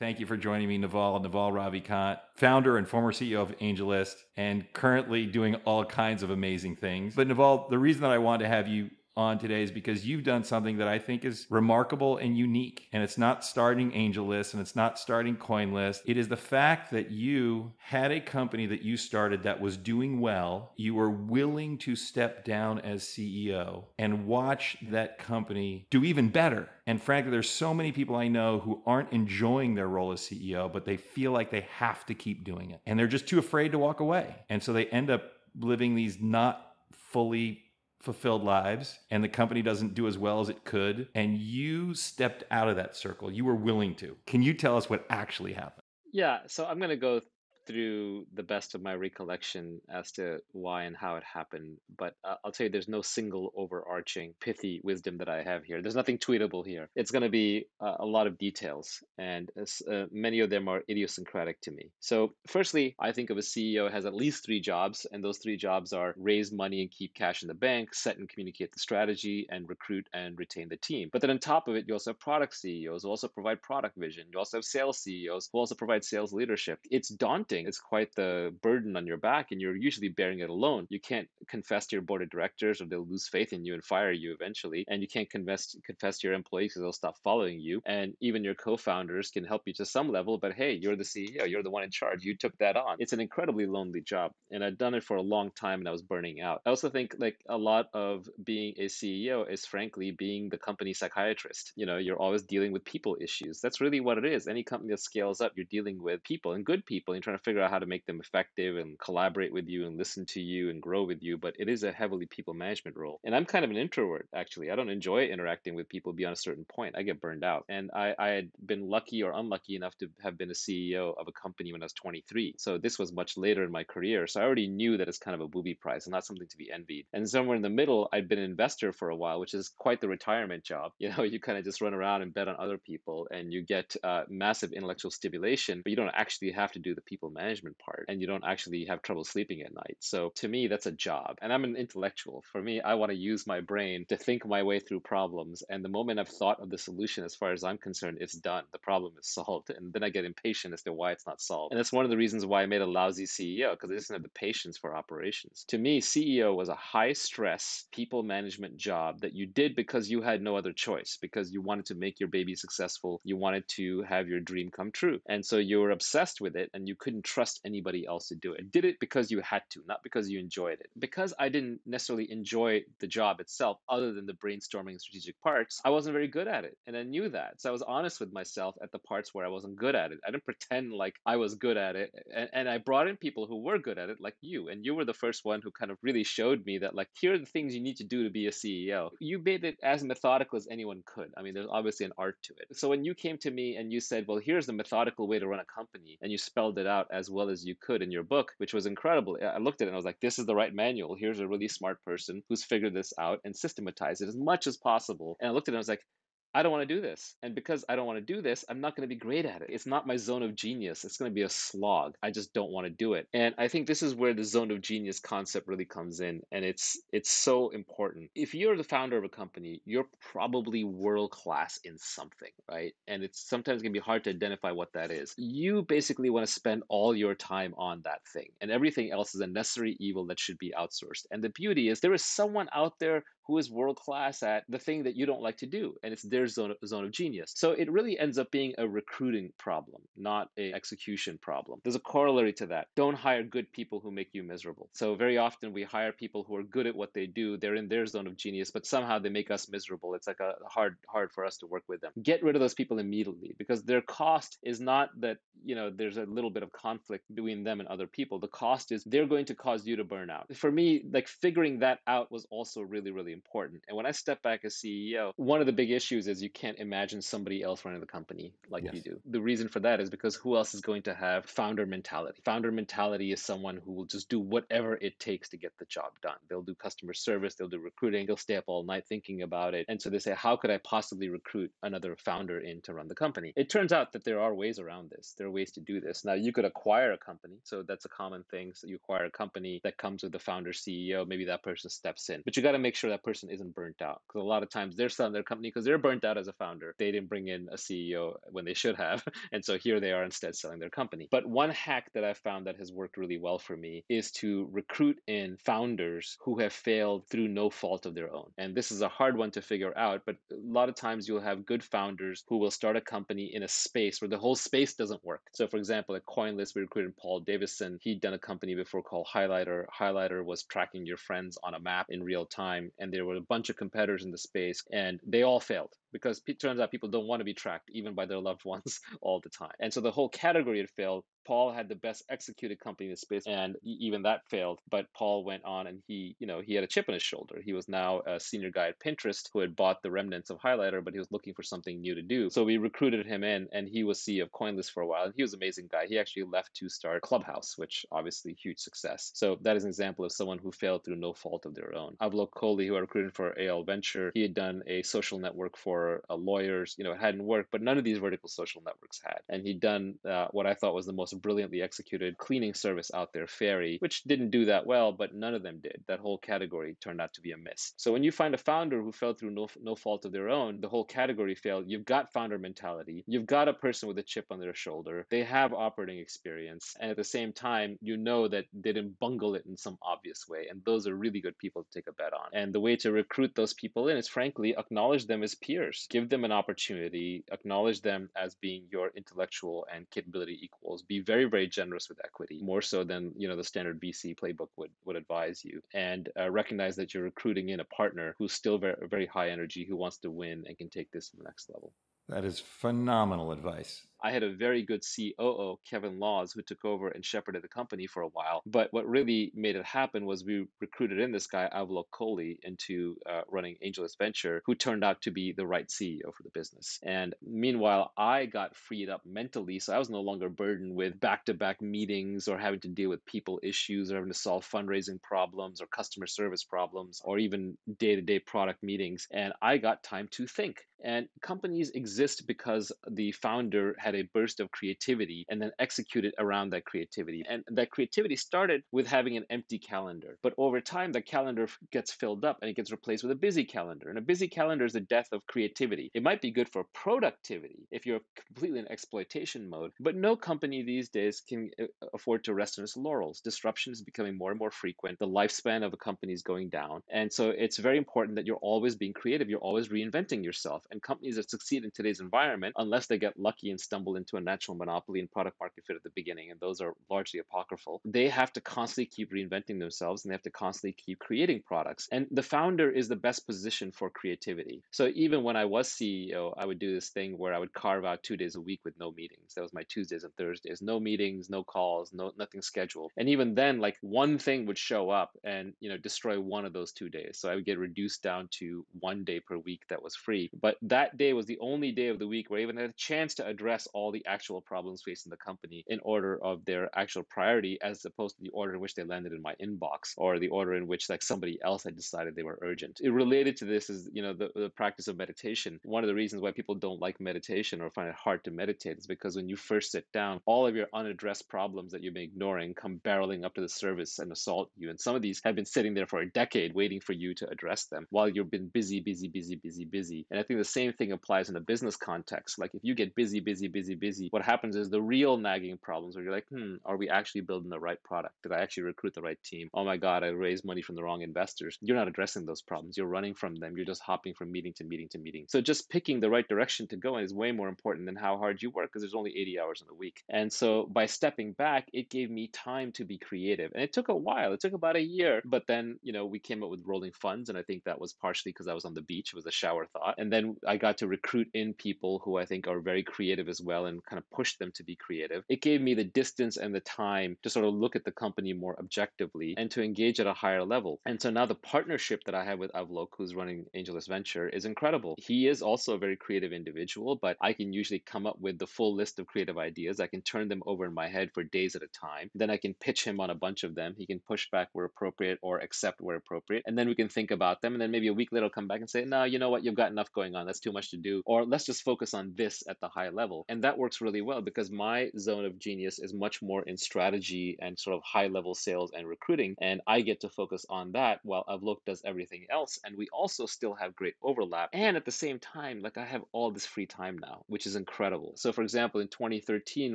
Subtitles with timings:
[0.00, 1.20] Thank you for joining me, Naval.
[1.20, 6.76] Naval Ravikant, founder and former CEO of AngelList, and currently doing all kinds of amazing
[6.76, 7.14] things.
[7.14, 10.24] But Naval, the reason that I wanted to have you on today is because you've
[10.24, 12.88] done something that I think is remarkable and unique.
[12.92, 16.00] And it's not starting AngelList and it's not starting CoinList.
[16.06, 20.20] It is the fact that you had a company that you started that was doing
[20.20, 20.72] well.
[20.76, 26.68] You were willing to step down as CEO and watch that company do even better.
[26.86, 30.72] And frankly, there's so many people I know who aren't enjoying their role as CEO,
[30.72, 32.80] but they feel like they have to keep doing it.
[32.86, 34.36] And they're just too afraid to walk away.
[34.48, 35.22] And so they end up
[35.58, 37.62] living these not fully
[38.00, 42.44] fulfilled lives and the company doesn't do as well as it could and you stepped
[42.50, 43.30] out of that circle.
[43.30, 44.16] You were willing to.
[44.26, 45.84] Can you tell us what actually happened?
[46.12, 47.20] Yeah so i'm going to go
[47.66, 51.76] through the best of my recollection as to why and how it happened.
[51.96, 55.82] But uh, I'll tell you, there's no single overarching pithy wisdom that I have here.
[55.82, 56.88] There's nothing tweetable here.
[56.94, 60.82] It's going to be uh, a lot of details, and uh, many of them are
[60.88, 61.90] idiosyncratic to me.
[62.00, 65.56] So, firstly, I think of a CEO has at least three jobs, and those three
[65.56, 69.46] jobs are raise money and keep cash in the bank, set and communicate the strategy,
[69.50, 71.08] and recruit and retain the team.
[71.12, 73.96] But then on top of it, you also have product CEOs who also provide product
[73.96, 74.26] vision.
[74.32, 76.78] You also have sales CEOs who also provide sales leadership.
[76.90, 80.86] It's daunting it's quite the burden on your back, and you're usually bearing it alone.
[80.90, 83.84] You can't confess to your board of directors, or they'll lose faith in you and
[83.84, 84.84] fire you eventually.
[84.88, 87.82] And you can't confess confess to your employees because they'll stop following you.
[87.86, 91.48] And even your co-founders can help you to some level, but hey, you're the CEO,
[91.48, 92.24] you're the one in charge.
[92.24, 92.96] You took that on.
[92.98, 95.92] It's an incredibly lonely job, and I've done it for a long time, and I
[95.92, 96.62] was burning out.
[96.66, 100.94] I also think like a lot of being a CEO is frankly being the company
[100.94, 101.72] psychiatrist.
[101.76, 103.60] You know, you're always dealing with people issues.
[103.60, 104.46] That's really what it is.
[104.46, 107.38] Any company that scales up, you're dealing with people and good people, and you're trying
[107.38, 110.40] to figure out how to make them effective and collaborate with you and listen to
[110.40, 111.38] you and grow with you.
[111.38, 113.20] But it is a heavily people management role.
[113.24, 114.70] And I'm kind of an introvert, actually.
[114.70, 116.96] I don't enjoy interacting with people beyond a certain point.
[116.96, 117.64] I get burned out.
[117.68, 121.28] And I, I had been lucky or unlucky enough to have been a CEO of
[121.28, 122.54] a company when I was 23.
[122.58, 124.26] So this was much later in my career.
[124.26, 126.56] So I already knew that it's kind of a booby prize and not something to
[126.56, 127.06] be envied.
[127.12, 130.00] And somewhere in the middle, I'd been an investor for a while, which is quite
[130.00, 130.92] the retirement job.
[131.00, 133.62] You know, you kind of just run around and bet on other people and you
[133.62, 137.78] get uh, massive intellectual stimulation, but you don't actually have to do the people management
[137.78, 139.96] part and you don't actually have trouble sleeping at night.
[140.00, 141.36] So to me, that's a job.
[141.40, 142.44] And I'm an intellectual.
[142.52, 145.62] For me, I want to use my brain to think my way through problems.
[145.68, 148.64] And the moment I've thought of the solution, as far as I'm concerned, it's done.
[148.72, 149.70] The problem is solved.
[149.70, 151.72] And then I get impatient as to why it's not solved.
[151.72, 154.10] And that's one of the reasons why I made a lousy CEO, because I didn't
[154.10, 155.64] have the patience for operations.
[155.68, 160.22] To me, CEO was a high stress people management job that you did because you
[160.22, 163.20] had no other choice, because you wanted to make your baby successful.
[163.24, 165.20] You wanted to have your dream come true.
[165.28, 168.52] And so you were obsessed with it and you couldn't trust anybody else to do
[168.52, 168.70] it.
[168.70, 170.90] Did it because you had to, not because you enjoyed it.
[170.98, 175.90] Because I didn't necessarily enjoy the job itself, other than the brainstorming strategic parts, I
[175.90, 176.76] wasn't very good at it.
[176.86, 177.60] And I knew that.
[177.60, 180.20] So I was honest with myself at the parts where I wasn't good at it.
[180.26, 182.12] I didn't pretend like I was good at it.
[182.34, 184.68] And, and I brought in people who were good at it, like you.
[184.68, 187.34] And you were the first one who kind of really showed me that, like, here
[187.34, 189.10] are the things you need to do to be a CEO.
[189.20, 191.32] You made it as methodical as anyone could.
[191.36, 192.76] I mean, there's obviously an art to it.
[192.76, 195.46] So when you came to me and you said, well, here's the methodical way to
[195.46, 198.22] run a company, and you spelled it out as well as you could in your
[198.22, 199.36] book, which was incredible.
[199.42, 201.16] I looked at it and I was like, this is the right manual.
[201.18, 204.76] Here's a really smart person who's figured this out and systematized it as much as
[204.76, 205.36] possible.
[205.40, 206.04] And I looked at it and I was like,
[206.52, 207.36] I don't want to do this.
[207.42, 209.62] And because I don't want to do this, I'm not going to be great at
[209.62, 209.70] it.
[209.70, 211.04] It's not my zone of genius.
[211.04, 212.14] It's going to be a slog.
[212.22, 213.28] I just don't want to do it.
[213.32, 216.64] And I think this is where the zone of genius concept really comes in and
[216.64, 218.30] it's it's so important.
[218.34, 222.94] If you're the founder of a company, you're probably world class in something, right?
[223.06, 225.34] And it's sometimes going to be hard to identify what that is.
[225.36, 229.40] You basically want to spend all your time on that thing and everything else is
[229.40, 231.26] a necessary evil that should be outsourced.
[231.30, 234.78] And the beauty is there is someone out there who is world class at the
[234.78, 237.52] thing that you don't like to do and it's their zone of, zone of genius.
[237.56, 241.80] So it really ends up being a recruiting problem not a execution problem.
[241.82, 242.86] There's a corollary to that.
[242.94, 244.88] Don't hire good people who make you miserable.
[244.92, 247.88] So very often we hire people who are good at what they do they're in
[247.88, 250.14] their zone of genius but somehow they make us miserable.
[250.14, 252.12] It's like a hard hard for us to work with them.
[252.22, 256.16] Get rid of those people immediately because their cost is not that you know there's
[256.16, 258.38] a little bit of conflict between them and other people.
[258.38, 260.54] The cost is they're going to cause you to burn out.
[260.54, 263.82] For me like figuring that out was also really really important.
[263.88, 266.78] And when I step back as CEO, one of the big issues is you can't
[266.78, 268.94] imagine somebody else running the company like yes.
[268.94, 269.20] you do.
[269.26, 272.38] The reason for that is because who else is going to have founder mentality?
[272.44, 276.12] Founder mentality is someone who will just do whatever it takes to get the job
[276.22, 276.36] done.
[276.48, 279.86] They'll do customer service, they'll do recruiting, they'll stay up all night thinking about it.
[279.88, 283.14] And so they say, how could I possibly recruit another founder in to run the
[283.14, 283.52] company?
[283.56, 285.34] It turns out that there are ways around this.
[285.38, 286.24] There are ways to do this.
[286.24, 287.56] Now, you could acquire a company.
[287.64, 288.72] So that's a common thing.
[288.74, 291.26] So you acquire a company that comes with the founder CEO.
[291.26, 294.02] Maybe that person steps in, but you got to make sure that person isn't burnt
[294.02, 296.48] out because a lot of times they're selling their company because they're burnt out as
[296.48, 296.94] a founder.
[296.98, 299.24] They didn't bring in a CEO when they should have.
[299.52, 301.28] And so here they are instead selling their company.
[301.30, 304.68] But one hack that I've found that has worked really well for me is to
[304.70, 308.50] recruit in founders who have failed through no fault of their own.
[308.58, 311.40] And this is a hard one to figure out, but a lot of times you'll
[311.40, 314.94] have good founders who will start a company in a space where the whole space
[314.94, 315.42] doesn't work.
[315.52, 317.98] So, for example, at CoinList, we recruited Paul Davison.
[318.02, 319.86] He'd done a company before called Highlighter.
[319.88, 323.40] Highlighter was tracking your friends on a map in real time, and there were a
[323.40, 327.08] bunch of competitors in the space, and they all failed because it turns out people
[327.08, 329.72] don't want to be tracked even by their loved ones all the time.
[329.80, 331.24] And so the whole category had failed.
[331.46, 334.80] Paul had the best executed company in the space, and even that failed.
[334.90, 337.60] But Paul went on, and he, you know, he had a chip on his shoulder.
[337.64, 341.02] He was now a senior guy at Pinterest who had bought the remnants of Highlighter,
[341.02, 342.50] but he was looking for something new to do.
[342.50, 345.24] So we recruited him in, and he was CEO of CoinList for a while.
[345.24, 346.06] And he was an amazing guy.
[346.06, 349.32] He actually left to start Clubhouse, which obviously huge success.
[349.34, 352.16] So that is an example of someone who failed through no fault of their own.
[352.22, 355.99] Avlok Kohli, who I recruited for AL Venture, he had done a social network for
[356.28, 356.94] uh, lawyers.
[356.98, 359.40] You know, it hadn't worked, but none of these vertical social networks had.
[359.48, 363.32] And he'd done uh, what I thought was the most brilliantly executed cleaning service out
[363.32, 366.02] there, Fairy, which didn't do that well, but none of them did.
[366.08, 367.92] That whole category turned out to be a miss.
[367.96, 370.80] So when you find a founder who fell through no, no fault of their own,
[370.80, 371.84] the whole category failed.
[371.86, 373.24] You've got founder mentality.
[373.26, 375.26] You've got a person with a chip on their shoulder.
[375.30, 376.96] They have operating experience.
[377.00, 380.46] And at the same time, you know that they didn't bungle it in some obvious
[380.48, 380.66] way.
[380.70, 382.50] And those are really good people to take a bet on.
[382.52, 385.89] And the way to recruit those people in is frankly acknowledge them as peers.
[386.08, 391.02] Give them an opportunity, acknowledge them as being your intellectual and capability equals.
[391.02, 394.68] Be very, very generous with equity, more so than you know the standard VC playbook
[394.76, 398.78] would would advise you, and uh, recognize that you're recruiting in a partner who's still
[398.78, 401.68] very, very high energy, who wants to win and can take this to the next
[401.70, 401.92] level.
[402.28, 404.06] That is phenomenal advice.
[404.22, 408.06] I had a very good COO, Kevin Laws, who took over and shepherded the company
[408.06, 408.62] for a while.
[408.66, 413.16] But what really made it happen was we recruited in this guy, Avlok Kohli, into
[413.28, 416.98] uh, running AngelList Venture, who turned out to be the right CEO for the business.
[417.02, 421.44] And meanwhile, I got freed up mentally, so I was no longer burdened with back
[421.46, 425.20] to back meetings or having to deal with people issues or having to solve fundraising
[425.22, 429.26] problems or customer service problems or even day to day product meetings.
[429.30, 430.86] And I got time to think.
[431.02, 436.70] And companies exist because the founder had a burst of creativity and then executed around
[436.70, 437.44] that creativity.
[437.48, 440.36] And that creativity started with having an empty calendar.
[440.42, 443.64] But over time, the calendar gets filled up and it gets replaced with a busy
[443.64, 444.08] calendar.
[444.08, 446.10] And a busy calendar is the death of creativity.
[446.14, 450.82] It might be good for productivity if you're completely in exploitation mode, but no company
[450.82, 451.84] these days can uh,
[452.14, 453.40] afford to rest on its laurels.
[453.40, 455.18] Disruption is becoming more and more frequent.
[455.18, 457.02] The lifespan of a company is going down.
[457.10, 459.48] And so it's very important that you're always being creative.
[459.48, 460.84] You're always reinventing yourself.
[460.90, 464.40] And companies that succeed in today's environment, unless they get lucky and stumble into a
[464.40, 468.28] natural monopoly and product market fit at the beginning, and those are largely apocryphal, they
[468.28, 472.08] have to constantly keep reinventing themselves and they have to constantly keep creating products.
[472.12, 474.82] And the founder is the best position for creativity.
[474.90, 478.04] So even when I was CEO, I would do this thing where I would carve
[478.04, 479.54] out two days a week with no meetings.
[479.54, 480.82] That was my Tuesdays and Thursdays.
[480.82, 483.12] No meetings, no calls, no nothing scheduled.
[483.16, 486.72] And even then, like one thing would show up and you know destroy one of
[486.72, 487.38] those two days.
[487.38, 490.50] So I would get reduced down to one day per week that was free.
[490.60, 492.94] But that day was the only day of the week where I even had a
[492.94, 497.22] chance to address all the actual problems facing the company in order of their actual
[497.22, 500.48] priority as opposed to the order in which they landed in my inbox or the
[500.48, 503.00] order in which like somebody else had decided they were urgent.
[503.02, 505.80] It related to this is, you know, the, the practice of meditation.
[505.84, 508.98] One of the reasons why people don't like meditation or find it hard to meditate
[508.98, 512.22] is because when you first sit down, all of your unaddressed problems that you've been
[512.22, 514.90] ignoring come barreling up to the surface and assault you.
[514.90, 517.48] And some of these have been sitting there for a decade waiting for you to
[517.48, 520.26] address them while you've been busy, busy, busy, busy, busy.
[520.30, 522.58] And I think the same thing applies in a business context.
[522.58, 526.14] Like if you get busy, busy, busy, busy, what happens is the real nagging problems
[526.14, 528.34] where you're like, hmm, are we actually building the right product?
[528.42, 529.70] Did I actually recruit the right team?
[529.74, 531.78] Oh my God, I raised money from the wrong investors.
[531.80, 532.96] You're not addressing those problems.
[532.96, 533.76] You're running from them.
[533.76, 535.46] You're just hopping from meeting to meeting to meeting.
[535.48, 538.62] So just picking the right direction to go is way more important than how hard
[538.62, 540.22] you work because there's only 80 hours in a week.
[540.28, 543.72] And so by stepping back, it gave me time to be creative.
[543.74, 544.52] And it took a while.
[544.52, 545.42] It took about a year.
[545.44, 547.48] But then, you know, we came up with rolling funds.
[547.48, 549.32] And I think that was partially because I was on the beach.
[549.32, 550.16] It was a shower thought.
[550.18, 553.60] And then I got to recruit in people who I think are very creative as
[553.60, 555.44] well and kind of push them to be creative.
[555.48, 558.52] It gave me the distance and the time to sort of look at the company
[558.52, 561.00] more objectively and to engage at a higher level.
[561.06, 564.64] And so now the partnership that I have with Avlok, who's running AngelList Venture, is
[564.64, 565.14] incredible.
[565.18, 568.66] He is also a very creative individual, but I can usually come up with the
[568.66, 570.00] full list of creative ideas.
[570.00, 572.30] I can turn them over in my head for days at a time.
[572.34, 573.94] Then I can pitch him on a bunch of them.
[573.96, 576.64] He can push back where appropriate or accept where appropriate.
[576.66, 577.74] And then we can think about them.
[577.74, 579.64] And then maybe a week later, I'll come back and say, no, you know what?
[579.64, 580.46] You've got enough going on.
[580.46, 581.22] That's too much to do.
[581.26, 583.44] Or let's just focus on this at the high level.
[583.48, 586.78] And And that works really well because my zone of genius is much more in
[586.78, 589.54] strategy and sort of high level sales and recruiting.
[589.60, 592.80] And I get to focus on that while Avlok does everything else.
[592.86, 594.70] And we also still have great overlap.
[594.72, 597.76] And at the same time, like I have all this free time now, which is
[597.76, 598.32] incredible.
[598.36, 599.94] So, for example, in 2013,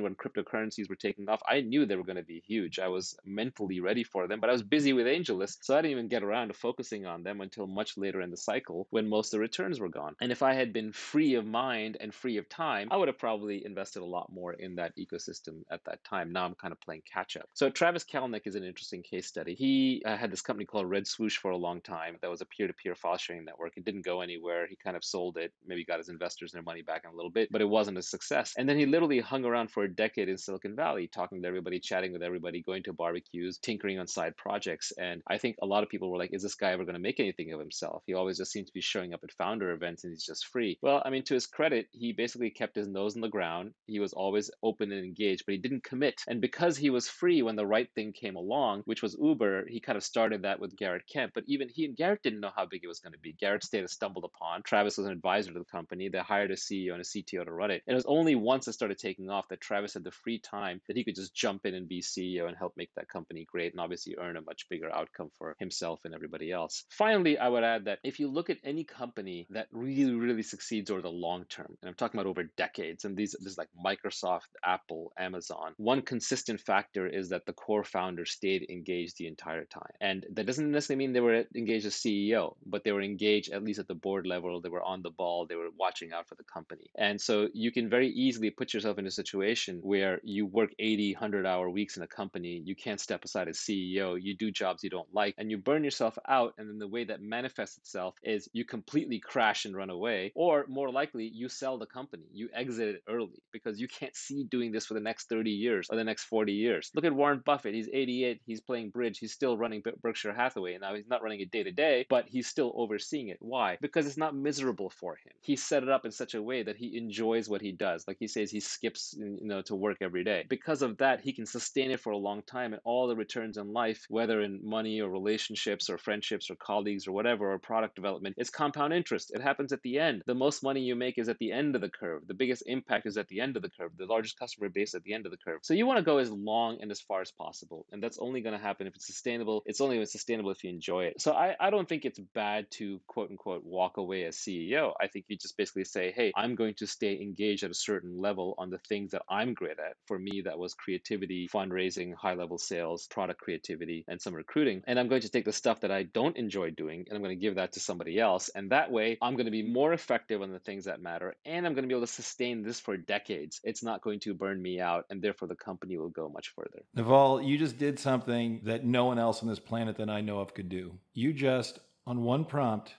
[0.00, 2.78] when cryptocurrencies were taking off, I knew they were going to be huge.
[2.78, 5.64] I was mentally ready for them, but I was busy with AngelList.
[5.64, 8.36] So I didn't even get around to focusing on them until much later in the
[8.36, 10.14] cycle when most of the returns were gone.
[10.20, 13.18] And if I had been free of mind and free of time, I would have
[13.18, 16.32] probably invested a lot more in that ecosystem at that time.
[16.32, 17.48] Now I'm kind of playing catch up.
[17.54, 19.54] So Travis Kalanick is an interesting case study.
[19.54, 22.46] He uh, had this company called Red Swoosh for a long time that was a
[22.46, 23.76] peer to peer file sharing network.
[23.76, 24.66] It didn't go anywhere.
[24.66, 27.30] He kind of sold it, maybe got his investors their money back in a little
[27.30, 28.54] bit, but it wasn't a success.
[28.56, 31.78] And then he literally hung around for a decade in Silicon Valley, talking to everybody,
[31.78, 34.92] chatting with everybody, going to barbecues, tinkering on side projects.
[34.98, 37.00] And I think a lot of people were like, is this guy ever going to
[37.00, 38.02] make anything of himself?
[38.06, 40.78] He always just seems to be showing up at founder events and he's just free.
[40.82, 43.72] Well, I mean, to his credit, he basically kept his nose in the ground.
[43.86, 46.22] He was always open and engaged, but he didn't commit.
[46.26, 49.78] And because he was free when the right thing came along, which was Uber, he
[49.78, 51.32] kind of started that with Garrett Camp.
[51.34, 53.34] But even he and Garrett didn't know how big it was going to be.
[53.38, 54.64] Garrett stayed a StumbleUpon.
[54.64, 56.08] Travis was an advisor to the company.
[56.08, 57.82] They hired a CEO and a CTO to run it.
[57.86, 60.80] And it was only once it started taking off that Travis had the free time
[60.88, 63.72] that he could just jump in and be CEO and help make that company great
[63.72, 66.84] and obviously earn a much bigger outcome for himself and everybody else.
[66.90, 70.90] Finally, I would add that if you look at any company that really, really succeeds
[70.90, 73.68] over the long term, and I'm talking about over decades, and these this is like
[73.84, 79.64] Microsoft, Apple, Amazon, one consistent factor is that the core founder stayed engaged the entire
[79.64, 79.92] time.
[80.00, 83.62] And that doesn't necessarily mean they were engaged as CEO, but they were engaged at
[83.62, 86.34] least at the board level, they were on the ball, they were watching out for
[86.34, 86.90] the company.
[86.96, 91.14] And so you can very easily put yourself in a situation where you work 80,
[91.14, 94.82] 100 hour weeks in a company, you can't step aside as CEO, you do jobs
[94.84, 96.54] you don't like, and you burn yourself out.
[96.58, 100.64] And then the way that manifests itself is you completely crash and run away, or
[100.68, 103.15] more likely, you sell the company, you exit it early
[103.52, 106.52] because you can't see doing this for the next 30 years or the next 40
[106.52, 106.90] years.
[106.94, 110.78] Look at Warren Buffett, he's 88, he's playing bridge, he's still running Berkshire Hathaway.
[110.78, 113.38] Now, he's not running it day to day, but he's still overseeing it.
[113.40, 113.78] Why?
[113.80, 115.32] Because it's not miserable for him.
[115.40, 118.04] He set it up in such a way that he enjoys what he does.
[118.06, 120.44] Like he says, he skips, you know, to work every day.
[120.48, 123.56] Because of that, he can sustain it for a long time, and all the returns
[123.56, 127.94] in life, whether in money or relationships or friendships or colleagues or whatever, or product
[127.94, 129.32] development, it's compound interest.
[129.34, 130.22] It happens at the end.
[130.26, 132.26] The most money you make is at the end of the curve.
[132.26, 133.92] The biggest impact is at the end of the curve.
[133.96, 135.60] The largest customer base at the end of the curve.
[135.62, 138.40] So you want to go as long and as far as possible, and that's only
[138.40, 139.62] going to happen if it's sustainable.
[139.66, 141.20] It's only sustainable if you enjoy it.
[141.20, 144.92] So I, I don't think it's bad to quote unquote walk away as CEO.
[145.00, 148.20] I think you just basically say, hey, I'm going to stay engaged at a certain
[148.20, 149.96] level on the things that I'm great at.
[150.06, 154.82] For me, that was creativity, fundraising, high level sales, product creativity, and some recruiting.
[154.86, 157.36] And I'm going to take the stuff that I don't enjoy doing and I'm going
[157.36, 158.48] to give that to somebody else.
[158.54, 161.34] And that way, I'm going to be more effective on the things that matter.
[161.44, 163.60] And I'm going to be able to sustain this for decades.
[163.64, 165.06] It's not going to burn me out.
[165.10, 166.82] And therefore, the company will go much further.
[166.94, 170.40] Naval, you just did something that no one else on this planet that I know
[170.40, 170.98] of could do.
[171.14, 172.94] You just, on one prompt,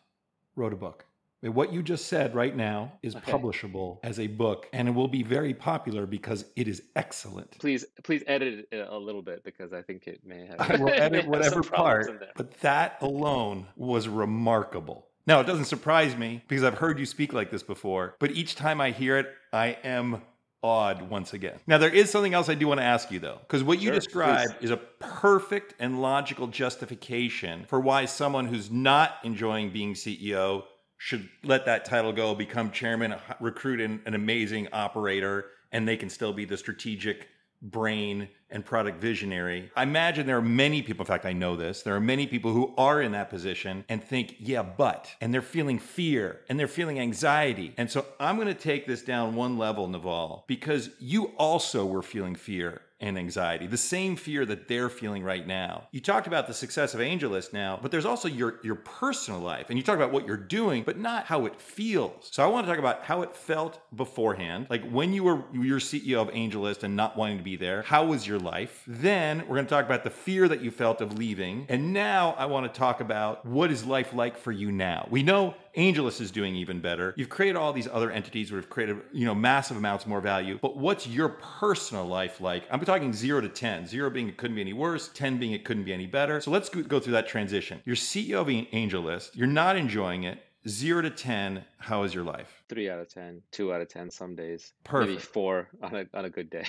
[0.56, 1.06] wrote a book.
[1.42, 3.32] What you just said right now is okay.
[3.32, 7.60] publishable as a book, and it will be very popular because it is excellent.
[7.60, 10.60] Please, please edit it a little bit because I think it may have.
[10.60, 15.08] I will edit whatever part, but that alone was remarkable.
[15.28, 18.56] Now, it doesn't surprise me because I've heard you speak like this before, but each
[18.56, 20.22] time I hear it, I am
[20.64, 21.60] awed once again.
[21.68, 23.88] Now, there is something else I do want to ask you, though, because what you
[23.88, 24.66] sure, described please.
[24.66, 30.64] is a perfect and logical justification for why someone who's not enjoying being CEO
[30.98, 36.10] should let that title go, become chairman, recruit an, an amazing operator, and they can
[36.10, 37.28] still be the strategic
[37.62, 39.70] brain and product visionary.
[39.76, 42.54] I imagine there are many people, in fact, I know this, there are many people
[42.54, 46.68] who are in that position and think, yeah, but, and they're feeling fear and they're
[46.68, 47.74] feeling anxiety.
[47.78, 52.02] And so I'm going to take this down one level, Naval, because you also were
[52.02, 55.88] feeling fear and anxiety, the same fear that they're feeling right now.
[55.92, 59.68] You talked about the success of AngelList now, but there's also your your personal life,
[59.70, 62.30] and you talk about what you're doing, but not how it feels.
[62.32, 65.80] So I want to talk about how it felt beforehand, like when you were your
[65.80, 67.84] CEO of AngelList and not wanting to be there.
[67.84, 68.84] How was your life?
[68.88, 72.36] Then we're going to talk about the fear that you felt of leaving, and now
[72.38, 75.08] I want to talk about what is life like for you now.
[75.12, 77.14] We know AngelList is doing even better.
[77.16, 80.58] You've created all these other entities that have created, you know, massive amounts more value.
[80.62, 82.64] But what's your personal life like?
[82.72, 83.86] I'm talking zero to 10.
[83.86, 86.42] Zero being it couldn't be any worse, 10 being it couldn't be any better.
[86.42, 87.82] So let's go through that transition.
[87.86, 89.36] You're CEO of AngelList.
[89.36, 90.40] You're not enjoying it.
[90.68, 92.64] Zero to 10, how is your life?
[92.68, 94.74] Three out of 10, two out of 10 some days.
[94.84, 95.12] Perfect.
[95.12, 96.66] Maybe four on a, on a good day.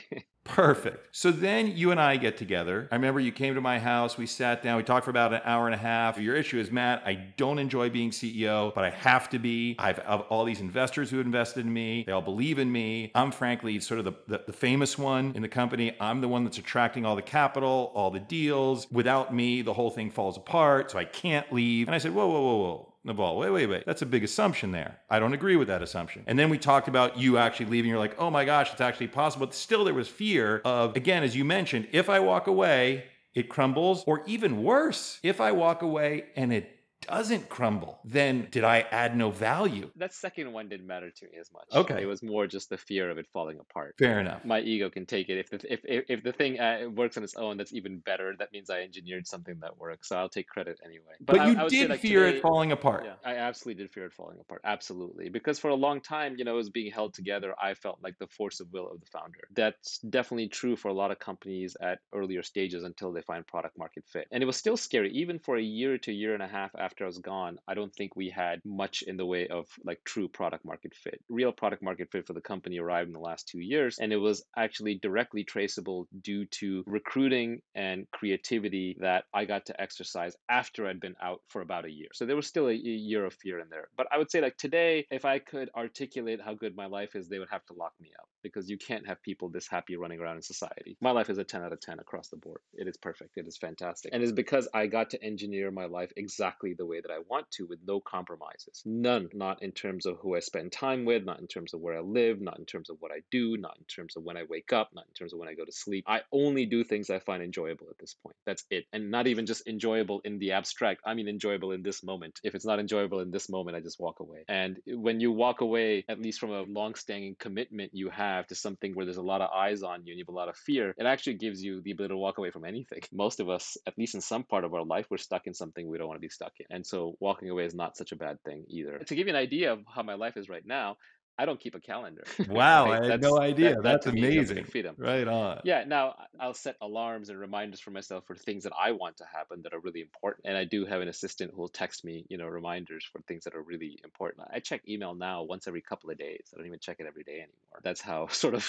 [0.49, 1.15] Perfect.
[1.15, 2.89] So then you and I get together.
[2.91, 4.17] I remember you came to my house.
[4.17, 4.79] We sat down.
[4.79, 6.19] We talked for about an hour and a half.
[6.19, 9.77] Your issue is, Matt, I don't enjoy being CEO, but I have to be.
[9.79, 12.05] I've, all these investors who invested in me.
[12.05, 13.13] They all believe in me.
[13.15, 15.95] I'm frankly sort of the, the, the famous one in the company.
[16.01, 18.91] I'm the one that's attracting all the capital, all the deals.
[18.91, 20.91] Without me, the whole thing falls apart.
[20.91, 21.89] So I can't leave.
[21.89, 22.95] And I said, whoa, whoa, whoa, whoa.
[23.09, 23.85] Naval, wait, wait, wait.
[23.87, 24.99] That's a big assumption there.
[25.11, 26.23] I don't agree with that assumption.
[26.27, 27.91] And then we talked about you actually leaving.
[27.91, 29.47] You're like, oh my gosh, it's actually possible.
[29.47, 33.49] But still, there was fear of, again, as you mentioned, if I walk away, it
[33.49, 34.05] crumbles.
[34.07, 36.78] Or even worse, if I walk away and it
[37.09, 39.91] doesn't crumble, then did I add no value?
[39.97, 41.65] That second one didn't matter to me as much.
[41.75, 42.03] Okay.
[42.03, 43.95] It was more just the fear of it falling apart.
[43.99, 44.45] Fair enough.
[44.45, 45.39] My ego can take it.
[45.39, 48.35] If the, if, if, if the thing uh, works on its own, that's even better.
[48.39, 50.09] That means I engineered something that works.
[50.09, 51.15] So I'll take credit anyway.
[51.21, 53.05] But, I- you I did like, fear today- it falling apart.
[53.05, 54.61] Yeah, I absolutely did fear it falling apart.
[54.65, 55.29] Absolutely.
[55.29, 57.55] Because for a long time, you know, it was being held together.
[57.61, 59.41] I felt like the force of will of the founder.
[59.55, 63.79] That's definitely true for a lot of companies at earlier stages until they find product
[63.79, 64.27] market fit.
[64.31, 65.13] And it was still scary.
[65.13, 67.95] Even for a year to year and a half after I was gone, I don't
[67.95, 71.21] think we had much in the way of like true product market fit.
[71.29, 73.99] Real product market fit for the company arrived in the last two years.
[74.01, 79.81] And it was actually directly traceable due to recruiting and creativity that I got to
[79.81, 82.09] exercise after I'd been out for about a year.
[82.15, 83.89] So there was still a year of fear in there.
[83.97, 87.29] But I would say like today, if I could articulate how good my life is,
[87.29, 90.21] they would have to lock me up because you can't have people this happy running
[90.21, 90.97] around in society.
[91.01, 92.61] My life is a 10 out of 10 across the board.
[92.75, 93.37] It is perfect.
[93.37, 94.13] It is fantastic.
[94.15, 97.51] And it's because I got to engineer my life exactly the way that I want
[97.53, 98.83] to with no compromises.
[98.85, 99.29] None.
[99.33, 102.01] Not in terms of who I spend time with, not in terms of where I
[102.01, 104.73] live, not in terms of what I do, not in terms of when I wake
[104.73, 106.05] up, not in terms of when I go to sleep.
[106.07, 108.37] I only do things I find enjoyable at this point.
[108.47, 108.87] That's it.
[108.93, 111.03] And not even just enjoyable in the abstract.
[111.05, 112.41] I mean enjoyable in this moment.
[112.45, 114.45] If it's not enjoyable in this moment, I just walk away.
[114.49, 118.95] And when you walk away, at least from a long-standing commitment you have to something
[118.95, 120.95] where there's a lot of eyes on you and you have a lot of fear,
[120.97, 123.01] it actually gives you the ability to walk away from anything.
[123.13, 125.89] Most of us, at least in some part of our life, we're stuck in something
[125.89, 126.67] we don't want to be stuck in.
[126.71, 128.99] And so walking away is not such a bad thing either.
[128.99, 130.97] To give you an idea of how my life is right now,
[131.39, 132.25] I don't keep a calendar.
[132.49, 132.93] Wow, Right?
[132.93, 133.75] I had That's- no idea.
[133.75, 134.65] that- that That's is amazing.
[134.65, 134.97] freedom.
[134.99, 135.61] Right on.
[135.65, 139.25] Yeah, now I'll set alarms and reminders for myself for things that I want to
[139.25, 140.47] happen that are really important.
[140.47, 143.45] And I do have an assistant who will text me, you know, reminders for things
[143.45, 144.49] that are really important.
[144.53, 146.51] I check email now once every couple of days.
[146.53, 147.81] I don't even check it every day anymore.
[147.85, 148.67] That's how sort of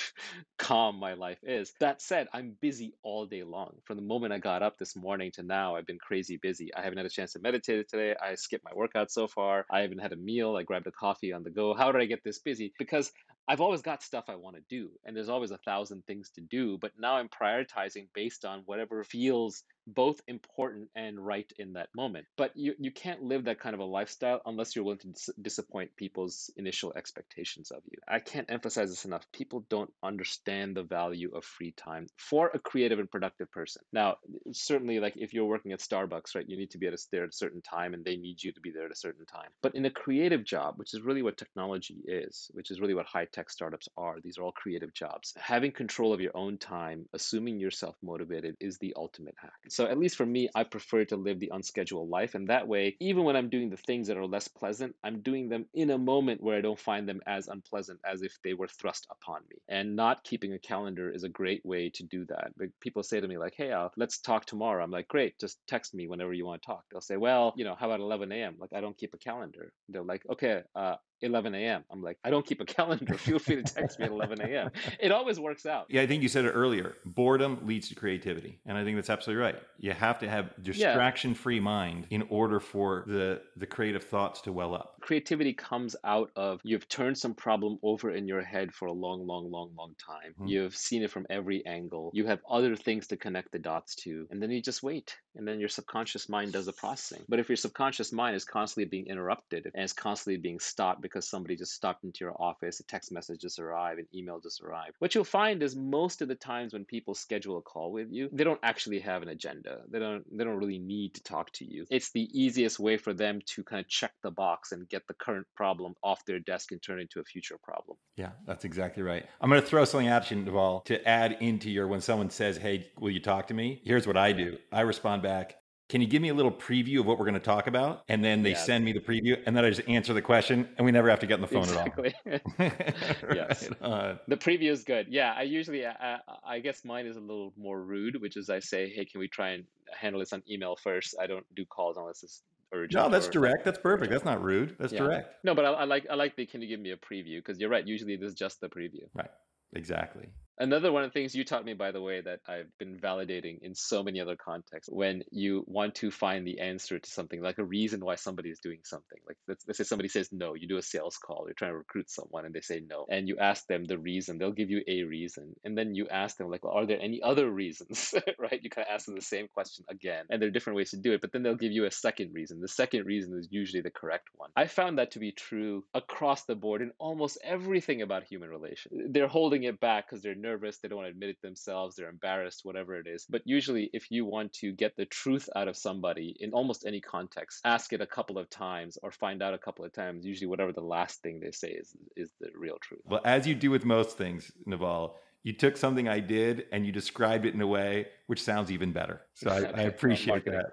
[0.57, 1.73] calm my life is.
[1.79, 3.75] That said, I'm busy all day long.
[3.85, 6.73] From the moment I got up this morning to now, I've been crazy busy.
[6.75, 8.15] I haven't had a chance to meditate today.
[8.21, 9.65] I skipped my workout so far.
[9.71, 10.55] I haven't had a meal.
[10.55, 11.73] I grabbed a coffee on the go.
[11.73, 12.58] How did I get this busy?
[12.77, 13.11] Because
[13.47, 16.41] I've always got stuff I want to do, and there's always a thousand things to
[16.41, 16.77] do.
[16.77, 19.63] But now I'm prioritizing based on whatever feels
[19.93, 22.25] both important and right in that moment.
[22.37, 25.29] But you, you can't live that kind of a lifestyle unless you're willing to dis-
[25.41, 27.97] disappoint people's initial expectations of you.
[28.07, 29.25] I can't emphasize this enough.
[29.33, 33.81] People don't understand the value of free time for a creative and productive person.
[33.91, 34.17] Now,
[34.51, 37.23] certainly, like if you're working at Starbucks, right, you need to be at a, there
[37.23, 39.49] at a certain time, and they need you to be there at a certain time.
[39.61, 43.05] But in a creative job, which is really what technology is, which is really what
[43.05, 45.33] high tech startups are, these are all creative jobs.
[45.37, 49.53] Having control of your own time, assuming you're self motivated, is the ultimate hack.
[49.79, 52.35] So, at least for me, I prefer to live the unscheduled life.
[52.35, 55.47] And that way, even when I'm doing the things that are less pleasant, I'm doing
[55.47, 58.67] them in a moment where I don't find them as unpleasant as if they were
[58.67, 59.55] thrust upon me.
[59.69, 62.51] And not keeping a calendar is a great way to do that.
[62.57, 64.83] But people say to me, like, hey, Al, let's talk tomorrow.
[64.83, 66.83] I'm like, great, just text me whenever you want to talk.
[66.91, 68.55] They'll say, well, you know, how about 11 a.m.?
[68.59, 69.71] Like, I don't keep a calendar.
[69.87, 71.83] They're like, okay, uh, 11 a.m.
[71.91, 73.15] I'm like, I don't keep a calendar.
[73.15, 74.71] Feel free to text me at 11 a.m.
[74.99, 75.85] It always works out.
[75.89, 76.95] Yeah, I think you said it earlier.
[77.05, 79.55] Boredom leads to creativity, and I think that's absolutely right.
[79.77, 84.73] You have to have distraction-free mind in order for the the creative thoughts to well
[84.73, 84.98] up.
[85.09, 89.25] Creativity comes out of you've turned some problem over in your head for a long,
[89.25, 90.35] long, long, long time.
[90.39, 90.47] Mhm.
[90.47, 92.11] You've seen it from every angle.
[92.13, 95.17] You have other things to connect the dots to, and then you just wait.
[95.33, 97.25] And then your subconscious mind does the processing.
[97.27, 101.27] But if your subconscious mind is constantly being interrupted and is constantly being stopped because
[101.27, 104.97] somebody just stopped into your office, a text message just arrived, an email just arrived,
[104.99, 108.29] what you'll find is most of the times when people schedule a call with you,
[108.31, 109.81] they don't actually have an agenda.
[109.87, 111.87] They don't they don't really need to talk to you.
[111.89, 115.13] It's the easiest way for them to kind of check the box and get the
[115.15, 117.97] current problem off their desk and turn it into a future problem.
[118.15, 119.25] Yeah, that's exactly right.
[119.41, 122.57] I'm going to throw something at you, Naval, to add into your when someone says,
[122.57, 124.57] "Hey, will you talk to me?" Here's what I do.
[124.71, 125.55] I respond back.
[125.89, 128.03] Can you give me a little preview of what we're going to talk about?
[128.09, 128.63] And then they Yes.
[128.63, 131.19] send me the preview, and then I just answer the question, and we never have
[131.21, 132.13] to get on the phone exactly.
[132.27, 132.69] at all.
[133.35, 133.67] Yes.
[133.81, 134.19] On.
[134.27, 135.07] The preview is good.
[135.09, 138.59] Yeah, I usually, I, I guess mine is a little more rude, which is I
[138.59, 141.15] say, hey, can we try and handle this on email first?
[141.19, 142.93] I don't do calls unless it's urgent.
[143.03, 143.65] No, that's or- direct.
[143.65, 144.11] That's perfect.
[144.11, 144.75] That's not rude.
[144.79, 144.99] That's Yeah.
[144.99, 145.43] direct.
[145.43, 147.37] No, but I, I like, I like the can you give me a preview?
[147.37, 147.85] Because you're right.
[147.87, 149.03] Usually, this is just the preview.
[149.13, 149.29] Right.
[149.75, 150.27] Exactly.
[150.61, 153.61] Another one of the things you taught me, by the way, that I've been validating
[153.61, 157.59] in so many other contexts, when you want to find the answer to something, like
[157.59, 159.19] a reason why somebody is doing something.
[159.25, 161.77] Like let's, let's say somebody says no, you do a sales call, you're trying to
[161.77, 163.05] recruit someone and they say no.
[163.09, 165.55] And you ask them the reason, they'll give you a reason.
[165.63, 168.13] And then you ask them, like, well, are there any other reasons?
[168.37, 168.59] right?
[168.61, 170.25] You kind of ask them the same question again.
[170.29, 172.33] And there are different ways to do it, but then they'll give you a second
[172.33, 172.59] reason.
[172.59, 174.49] The second reason is usually the correct one.
[174.57, 179.07] I found that to be true across the board in almost everything about human relations.
[179.09, 182.09] They're holding it back because they're nervous, they don't want to admit it themselves, they're
[182.09, 183.25] embarrassed, whatever it is.
[183.29, 187.01] But usually, if you want to get the truth out of somebody in almost any
[187.01, 190.25] context, ask it a couple of times or find out a couple of times.
[190.25, 193.01] Usually, whatever the last thing they say is is the real truth.
[193.05, 196.91] Well, as you do with most things, Naval, you took something I did and you
[196.91, 199.21] described it in a way which sounds even better.
[199.35, 200.69] So I, I appreciate that.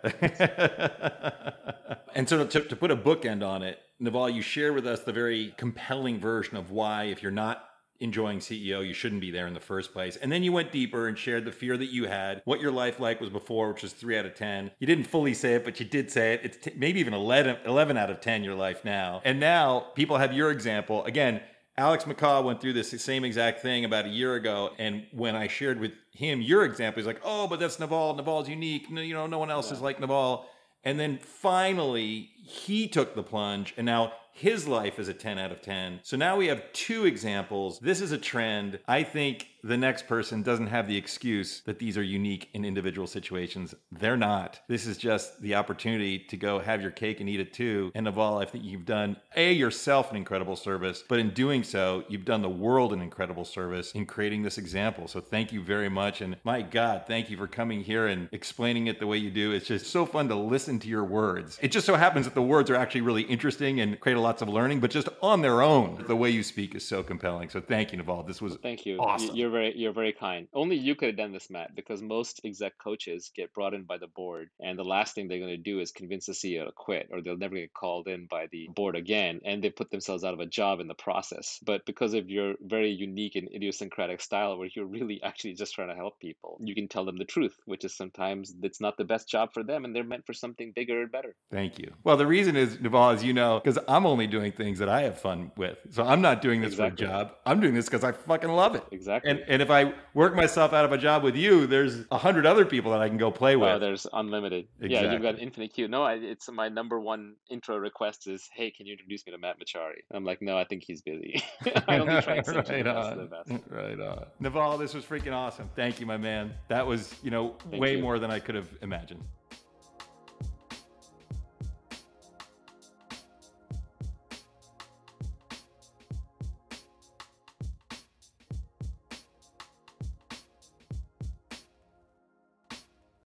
[2.15, 5.13] and so to, to put a bookend on it, Naval, you shared with us the
[5.13, 7.65] very compelling version of why, if you're not
[8.01, 10.17] enjoying CEO, you shouldn't be there in the first place.
[10.17, 13.01] And then you went deeper and shared the fear that you had, what your life
[13.01, 14.71] like was before, which was three out of 10.
[14.79, 16.41] You didn't fully say it, but you did say it.
[16.45, 19.21] It's t- maybe even 11, 11 out of 10 your life now.
[19.25, 21.05] And now people have your example.
[21.05, 21.41] Again,
[21.79, 25.47] Alex MacCaw went through this same exact thing about a year ago, and when I
[25.47, 28.15] shared with him your example, he's like, "Oh, but that's Naval.
[28.15, 28.91] Naval's unique.
[28.91, 29.77] No, you know, no one else yeah.
[29.77, 30.47] is like Naval."
[30.85, 35.51] And then finally, he took the plunge, and now his life is a 10 out
[35.51, 36.01] of 10.
[36.03, 37.79] So now we have two examples.
[37.79, 38.79] This is a trend.
[38.87, 43.07] I think the next person doesn't have the excuse that these are unique in individual
[43.07, 43.75] situations.
[43.91, 44.61] They're not.
[44.69, 47.91] This is just the opportunity to go have your cake and eat it too.
[47.95, 51.65] And of all, I think you've done A, yourself an incredible service, but in doing
[51.65, 55.09] so, you've done the world an incredible service in creating this example.
[55.09, 56.21] So thank you very much.
[56.21, 59.51] And my God, thank you for coming here and explaining it the way you do.
[59.53, 61.59] It's just so fun to listen to your words.
[61.61, 64.43] It just so happens that the words are actually really interesting and create a lots
[64.43, 67.49] of learning, but just on their own, the way you speak is so compelling.
[67.49, 68.25] So thank you, Naval.
[68.25, 68.99] This was thank you.
[68.99, 69.37] Awesome.
[69.37, 70.49] You're very you're very kind.
[70.53, 73.99] Only you could have done this, Matt, because most exec coaches get brought in by
[73.99, 76.73] the board, and the last thing they're going to do is convince the CEO to
[76.73, 80.25] quit, or they'll never get called in by the board again, and they put themselves
[80.25, 81.61] out of a job in the process.
[81.65, 85.91] But because of your very unique and idiosyncratic style, where you're really actually just trying
[85.91, 89.05] to help people, you can tell them the truth, which is sometimes it's not the
[89.05, 91.37] best job for them, and they're meant for something bigger and better.
[91.53, 91.93] Thank you.
[92.03, 95.03] Well, the reason is, Naval, as you know, because I'm only doing things that I
[95.03, 95.77] have fun with.
[95.91, 97.05] So I'm not doing this exactly.
[97.05, 97.33] for a job.
[97.45, 98.85] I'm doing this because I fucking love it.
[98.93, 99.31] Exactly.
[99.31, 102.47] And, and if I work myself out of a job with you, there's a hundred
[102.47, 103.69] other people that I can go play oh, with.
[103.69, 104.69] Oh, there's unlimited.
[104.81, 105.09] Exactly.
[105.09, 105.89] Yeah, you've got an infinite queue.
[105.89, 109.39] No, I, it's my number one intro request is, hey, can you introduce me to
[109.39, 110.03] Matt Mochary?
[110.13, 111.43] I'm like, no, I think he's busy.
[111.89, 113.31] I only try to right on.
[113.69, 114.27] Right on.
[114.41, 115.69] Naval, this was freaking awesome.
[115.75, 116.55] Thank you, my man.
[116.69, 118.03] That was, you know, Thank way you.
[118.03, 119.25] more than I could have imagined.